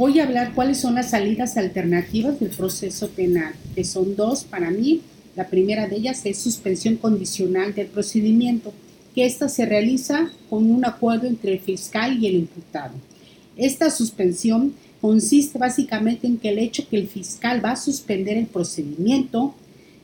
voy 0.00 0.18
a 0.18 0.24
hablar 0.24 0.54
cuáles 0.54 0.78
son 0.78 0.94
las 0.94 1.10
salidas 1.10 1.58
alternativas 1.58 2.40
del 2.40 2.48
proceso 2.48 3.10
penal, 3.10 3.52
que 3.74 3.84
son 3.84 4.16
dos 4.16 4.44
para 4.44 4.70
mí. 4.70 5.02
La 5.36 5.48
primera 5.48 5.88
de 5.88 5.96
ellas 5.96 6.24
es 6.24 6.38
suspensión 6.38 6.96
condicional 6.96 7.74
del 7.74 7.88
procedimiento, 7.88 8.72
que 9.14 9.26
ésta 9.26 9.50
se 9.50 9.66
realiza 9.66 10.30
con 10.48 10.70
un 10.70 10.86
acuerdo 10.86 11.26
entre 11.26 11.52
el 11.52 11.60
fiscal 11.60 12.16
y 12.18 12.28
el 12.28 12.36
imputado. 12.36 12.94
Esta 13.58 13.90
suspensión 13.90 14.72
consiste 15.02 15.58
básicamente 15.58 16.26
en 16.26 16.38
que 16.38 16.48
el 16.48 16.60
hecho 16.60 16.88
que 16.88 16.96
el 16.96 17.06
fiscal 17.06 17.62
va 17.62 17.72
a 17.72 17.76
suspender 17.76 18.38
el 18.38 18.46
procedimiento 18.46 19.54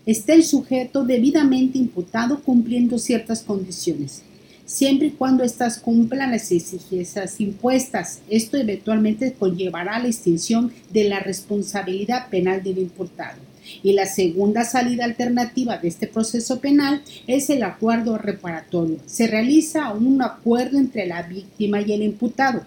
esté 0.04 0.34
el 0.34 0.44
sujeto 0.44 1.04
debidamente 1.04 1.78
imputado 1.78 2.42
cumpliendo 2.42 2.98
ciertas 2.98 3.42
condiciones 3.42 4.25
siempre 4.66 5.06
y 5.08 5.10
cuando 5.12 5.44
éstas 5.44 5.78
cumplan 5.78 6.32
las 6.32 6.52
exigencias 6.52 7.40
impuestas. 7.40 8.20
Esto 8.28 8.58
eventualmente 8.58 9.32
conllevará 9.32 9.98
la 9.98 10.08
extinción 10.08 10.72
de 10.90 11.08
la 11.08 11.20
responsabilidad 11.20 12.28
penal 12.28 12.62
del 12.62 12.78
imputado. 12.78 13.38
Y 13.82 13.94
la 13.94 14.06
segunda 14.06 14.64
salida 14.64 15.04
alternativa 15.04 15.78
de 15.78 15.88
este 15.88 16.06
proceso 16.06 16.60
penal 16.60 17.02
es 17.26 17.50
el 17.50 17.62
acuerdo 17.62 18.18
reparatorio. 18.18 18.98
Se 19.06 19.26
realiza 19.26 19.92
un 19.92 20.22
acuerdo 20.22 20.78
entre 20.78 21.06
la 21.06 21.22
víctima 21.22 21.80
y 21.80 21.92
el 21.92 22.02
imputado. 22.02 22.64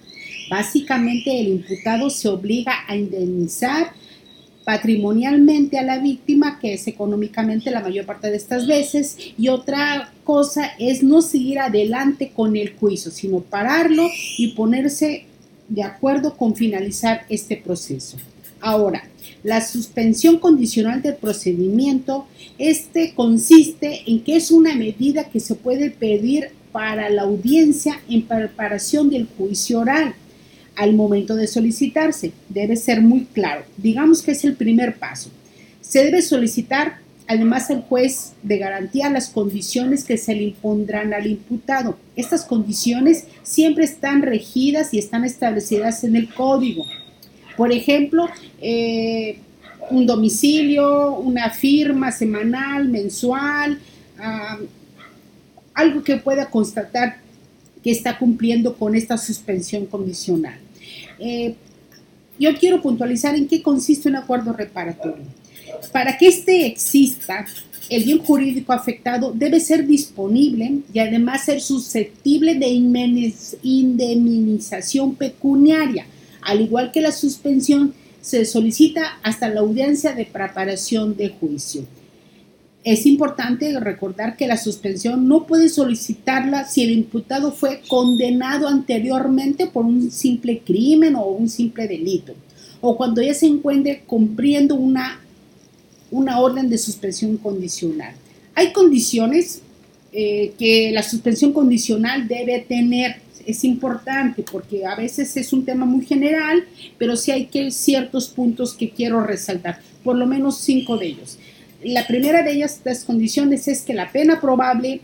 Básicamente 0.50 1.40
el 1.40 1.48
imputado 1.48 2.10
se 2.10 2.28
obliga 2.28 2.74
a 2.88 2.96
indemnizar 2.96 3.94
patrimonialmente 4.70 5.80
a 5.80 5.84
la 5.84 5.98
víctima, 5.98 6.60
que 6.60 6.76
es 6.76 6.86
económicamente 6.86 7.72
la 7.72 7.82
mayor 7.82 8.06
parte 8.06 8.30
de 8.30 8.38
estas 8.38 8.68
veces, 8.68 9.18
y 9.36 9.48
otra 9.48 10.14
cosa 10.24 10.74
es 10.78 11.02
no 11.02 11.24
seguir 11.24 11.58
adelante 11.58 12.32
con 12.36 12.56
el 12.56 12.76
juicio, 12.76 13.10
sino 13.10 13.40
pararlo 13.40 14.08
y 14.38 14.50
ponerse 14.50 15.26
de 15.70 15.82
acuerdo 15.82 16.38
con 16.38 16.56
finalizar 16.56 17.26
este 17.30 17.58
proceso. 17.58 18.18
Ahora, 18.62 19.10
la 19.42 19.66
suspensión 19.66 20.38
condicional 20.38 21.02
del 21.02 21.16
procedimiento, 21.16 22.28
este 22.60 23.16
consiste 23.16 24.04
en 24.06 24.24
que 24.24 24.36
es 24.36 24.52
una 24.52 24.76
medida 24.76 25.32
que 25.32 25.40
se 25.40 25.56
puede 25.56 25.90
pedir 25.90 26.52
para 26.72 27.10
la 27.10 27.24
audiencia 27.24 28.00
en 28.08 28.22
preparación 28.22 29.10
del 29.10 29.28
juicio 29.36 29.80
oral 29.80 30.14
al 30.80 30.94
momento 30.94 31.36
de 31.36 31.46
solicitarse. 31.46 32.32
Debe 32.48 32.78
ser 32.78 33.02
muy 33.02 33.26
claro. 33.26 33.66
Digamos 33.76 34.22
que 34.22 34.32
es 34.32 34.46
el 34.46 34.56
primer 34.56 34.96
paso. 34.96 35.30
Se 35.82 36.06
debe 36.06 36.22
solicitar 36.22 37.00
además 37.28 37.70
al 37.70 37.82
juez 37.82 38.32
de 38.44 38.58
garantía 38.58 39.10
las 39.10 39.28
condiciones 39.28 40.06
que 40.06 40.18
se 40.18 40.34
le 40.34 40.44
impondrán 40.44 41.14
al 41.14 41.28
imputado. 41.28 41.98
Estas 42.16 42.46
condiciones 42.46 43.26
siempre 43.44 43.84
están 43.84 44.22
regidas 44.22 44.94
y 44.94 45.00
están 45.00 45.26
establecidas 45.26 46.06
en 46.06 46.16
el 46.16 46.34
código. 46.34 46.86
Por 47.58 47.74
ejemplo, 47.74 48.30
eh, 48.62 49.38
un 49.92 50.06
domicilio, 50.06 51.12
una 51.18 51.50
firma 51.50 52.14
semanal, 52.14 52.88
mensual, 52.88 53.80
algo 55.74 56.04
que 56.04 56.16
pueda 56.16 56.50
constatar 56.50 57.18
que 57.84 57.92
está 57.92 58.18
cumpliendo 58.18 58.76
con 58.76 58.96
esta 58.96 59.18
suspensión 59.18 59.86
condicional. 59.86 60.58
Eh, 61.20 61.56
yo 62.40 62.56
quiero 62.58 62.82
puntualizar 62.82 63.36
en 63.36 63.48
qué 63.48 63.62
consiste 63.62 64.08
un 64.10 64.16
acuerdo 64.16 64.54
reparatorio. 64.54 65.26
Para 65.92 66.18
que 66.18 66.28
éste 66.28 66.66
exista, 66.66 67.46
el 67.90 68.04
bien 68.04 68.20
jurídico 68.20 68.72
afectado 68.72 69.34
debe 69.34 69.60
ser 69.60 69.86
disponible 69.86 70.80
y 70.94 71.00
además 71.00 71.46
ser 71.46 71.60
susceptible 71.60 72.56
de 72.56 72.68
indemnización 73.64 75.16
pecuniaria, 75.16 76.06
al 76.42 76.62
igual 76.62 76.92
que 76.92 77.02
la 77.02 77.12
suspensión 77.12 77.94
se 78.22 78.46
solicita 78.46 79.20
hasta 79.24 79.50
la 79.50 79.60
audiencia 79.62 80.14
de 80.14 80.26
preparación 80.26 81.18
de 81.18 81.30
juicio. 81.30 81.84
Es 82.84 83.06
importante 83.06 83.78
recordar 83.80 84.38
que 84.38 84.48
la 84.48 84.56
suspensión 84.56 85.28
no 85.28 85.46
puede 85.46 85.68
solicitarla 85.68 86.66
si 86.66 86.84
el 86.84 86.92
imputado 86.92 87.52
fue 87.52 87.82
condenado 87.88 88.68
anteriormente 88.68 89.68
por 89.68 89.86
un 89.86 90.10
simple 90.12 90.60
crimen 90.60 91.16
o 91.16 91.26
un 91.26 91.50
simple 91.50 91.88
delito, 91.88 92.34
o 92.80 92.96
cuando 92.96 93.22
ya 93.22 93.34
se 93.34 93.48
encuentre 93.48 94.04
cumpliendo 94.08 94.76
una, 94.76 95.20
una 96.10 96.40
orden 96.40 96.70
de 96.70 96.78
suspensión 96.78 97.36
condicional. 97.38 98.16
Hay 98.56 98.72
condiciones 98.72 99.62
eh, 100.12 100.54
que 100.58 100.92
la 100.92 101.04
suspensión 101.04 101.54
condicional 101.54 102.28
debe 102.28 102.60
tener. 102.60 103.18
Es 103.46 103.64
importante 103.64 104.44
porque 104.50 104.86
a 104.86 104.96
veces 104.96 105.36
es 105.38 105.54
un 105.54 105.66
tema 105.66 105.86
muy 105.86 106.06
general, 106.06 106.64
pero 106.98 107.16
sí 107.16 107.32
hay 107.32 107.46
que 107.46 107.72
ciertos 107.72 108.28
puntos 108.30 108.74
que 108.74 108.90
quiero 108.90 109.24
resaltar, 109.24 109.82
por 110.04 110.16
lo 110.16 110.26
menos 110.26 110.60
cinco 110.60 110.98
de 110.98 111.08
ellos. 111.08 111.38
La 111.84 112.06
primera 112.08 112.44
de 112.44 112.54
ellas, 112.54 112.78
estas 112.78 113.06
condiciones, 113.06 113.68
es 113.68 113.84
que 113.84 113.94
la 113.94 114.12
pena 114.12 114.42
probable 114.42 115.02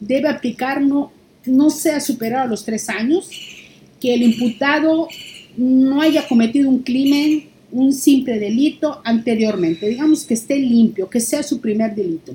debe 0.00 0.28
aplicar 0.28 0.80
no, 0.80 1.12
no 1.44 1.70
sea 1.70 2.00
superior 2.00 2.40
a 2.40 2.46
los 2.46 2.64
tres 2.64 2.88
años, 2.88 3.28
que 4.00 4.14
el 4.14 4.22
imputado 4.22 5.08
no 5.56 6.00
haya 6.00 6.26
cometido 6.26 6.68
un 6.68 6.80
crimen, 6.80 7.48
un 7.72 7.92
simple 7.92 8.38
delito 8.38 9.00
anteriormente, 9.04 9.88
digamos 9.88 10.24
que 10.24 10.34
esté 10.34 10.58
limpio, 10.58 11.10
que 11.10 11.20
sea 11.20 11.42
su 11.42 11.60
primer 11.60 11.94
delito, 11.94 12.34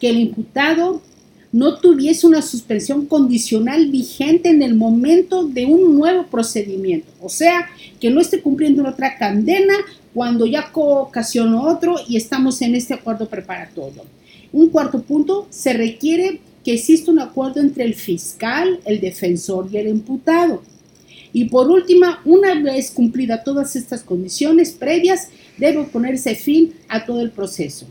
que 0.00 0.10
el 0.10 0.18
imputado 0.18 1.02
no 1.52 1.78
tuviese 1.78 2.26
una 2.26 2.42
suspensión 2.42 3.06
condicional 3.06 3.88
vigente 3.88 4.50
en 4.50 4.62
el 4.62 4.74
momento 4.74 5.44
de 5.44 5.64
un 5.64 5.96
nuevo 5.96 6.26
procedimiento, 6.26 7.08
o 7.20 7.28
sea, 7.28 7.66
que 8.00 8.10
no 8.10 8.20
esté 8.20 8.42
cumpliendo 8.42 8.86
otra 8.86 9.18
condena 9.18 9.74
cuando 10.12 10.46
ya 10.46 10.70
ocasionó 10.74 11.62
otro 11.62 11.96
y 12.06 12.16
estamos 12.16 12.60
en 12.60 12.74
este 12.74 12.94
acuerdo 12.94 13.28
preparatorio. 13.28 14.02
Un 14.52 14.68
cuarto 14.68 15.02
punto, 15.02 15.46
se 15.50 15.72
requiere 15.72 16.40
que 16.64 16.74
exista 16.74 17.10
un 17.10 17.20
acuerdo 17.20 17.60
entre 17.60 17.84
el 17.84 17.94
fiscal, 17.94 18.80
el 18.84 19.00
defensor 19.00 19.68
y 19.72 19.78
el 19.78 19.88
imputado. 19.88 20.62
Y 21.32 21.44
por 21.44 21.70
última, 21.70 22.20
una 22.24 22.54
vez 22.60 22.90
cumplidas 22.90 23.44
todas 23.44 23.76
estas 23.76 24.02
condiciones 24.02 24.72
previas, 24.72 25.28
debe 25.58 25.84
ponerse 25.84 26.34
fin 26.34 26.72
a 26.88 27.04
todo 27.04 27.20
el 27.20 27.30
proceso. 27.30 27.86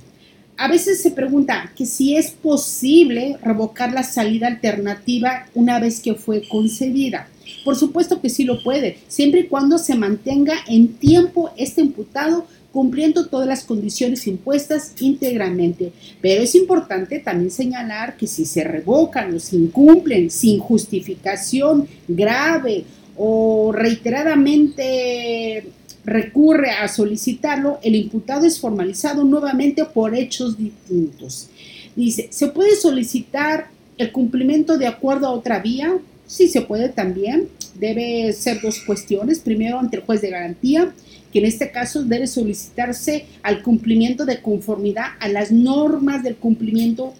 A 0.59 0.67
veces 0.67 1.03
se 1.03 1.11
pregunta 1.11 1.71
que 1.75 1.85
si 1.85 2.17
es 2.17 2.31
posible 2.31 3.37
revocar 3.43 3.93
la 3.93 4.01
salida 4.01 4.47
alternativa 4.47 5.45
una 5.53 5.79
vez 5.79 5.99
que 5.99 6.15
fue 6.15 6.47
concedida. 6.47 7.27
Por 7.63 7.75
supuesto 7.75 8.19
que 8.19 8.29
sí 8.29 8.43
lo 8.43 8.63
puede, 8.63 8.97
siempre 9.07 9.41
y 9.41 9.47
cuando 9.47 9.77
se 9.77 9.93
mantenga 9.93 10.55
en 10.67 10.95
tiempo 10.95 11.51
este 11.57 11.81
imputado 11.81 12.47
cumpliendo 12.71 13.27
todas 13.27 13.47
las 13.47 13.63
condiciones 13.63 14.25
impuestas 14.25 14.93
íntegramente. 14.99 15.91
Pero 16.21 16.41
es 16.41 16.55
importante 16.55 17.19
también 17.19 17.51
señalar 17.51 18.17
que 18.17 18.25
si 18.25 18.45
se 18.45 18.63
revocan 18.63 19.35
o 19.35 19.39
se 19.39 19.57
incumplen 19.57 20.31
sin 20.31 20.59
justificación 20.59 21.87
grave 22.07 22.85
o 23.15 23.71
reiteradamente 23.71 25.67
recurre 26.07 26.71
a 26.71 26.87
solicitarlo, 26.87 27.79
el 27.83 27.93
imputado 27.93 28.45
es 28.45 28.59
formalizado 28.59 29.25
nuevamente 29.25 29.83
por 29.83 30.15
hechos 30.15 30.57
distintos. 30.57 31.49
Dice, 31.97 32.29
¿se 32.31 32.47
puede 32.47 32.77
solicitar 32.77 33.67
el 33.97 34.13
cumplimiento 34.13 34.77
de 34.77 34.87
acuerdo 34.87 35.27
a 35.27 35.31
otra 35.31 35.59
vía? 35.59 35.97
Sí, 36.25 36.47
se 36.47 36.61
puede 36.61 36.87
también. 36.87 37.49
Debe 37.75 38.31
ser 38.31 38.61
dos 38.61 38.79
cuestiones. 38.79 39.39
Primero, 39.39 39.79
ante 39.79 39.97
el 39.97 40.03
juez 40.03 40.21
de 40.21 40.29
garantía, 40.29 40.93
que 41.33 41.39
en 41.39 41.45
este 41.45 41.71
caso 41.71 42.01
debe 42.03 42.25
solicitarse 42.27 43.25
al 43.43 43.61
cumplimiento 43.61 44.25
de 44.25 44.41
conformidad 44.41 45.07
a 45.19 45.27
las 45.27 45.51
normas 45.51 46.23
del 46.23 46.37
cumplimiento 46.37 47.13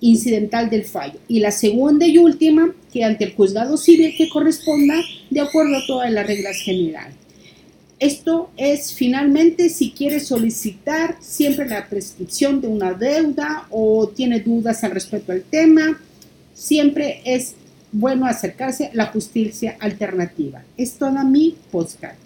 incidental 0.00 0.70
del 0.70 0.84
fallo. 0.84 1.18
Y 1.28 1.40
la 1.40 1.50
segunda 1.50 2.06
y 2.06 2.16
última, 2.16 2.74
que 2.90 3.04
ante 3.04 3.24
el 3.24 3.34
juzgado 3.34 3.76
civil 3.76 4.14
que 4.16 4.30
corresponda 4.30 4.94
de 5.28 5.40
acuerdo 5.40 5.76
a 5.76 5.86
todas 5.86 6.10
las 6.10 6.26
reglas 6.26 6.56
generales. 6.56 7.23
Esto 7.98 8.50
es 8.56 8.92
finalmente 8.92 9.68
si 9.68 9.92
quiere 9.92 10.20
solicitar 10.20 11.16
siempre 11.20 11.68
la 11.68 11.88
prescripción 11.88 12.60
de 12.60 12.68
una 12.68 12.92
deuda 12.92 13.66
o 13.70 14.08
tiene 14.08 14.40
dudas 14.40 14.82
al 14.82 14.90
respecto 14.90 15.32
al 15.32 15.42
tema, 15.42 16.00
siempre 16.54 17.22
es 17.24 17.54
bueno 17.92 18.26
acercarse 18.26 18.86
a 18.86 18.90
la 18.94 19.06
justicia 19.06 19.76
alternativa. 19.78 20.62
Es 20.76 20.94
toda 20.94 21.22
mi 21.24 21.56
podcast. 21.70 22.23